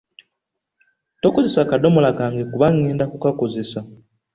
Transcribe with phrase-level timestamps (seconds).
[1.21, 3.79] Tokozesa kadomola kange kuba ngenda kukakozesa.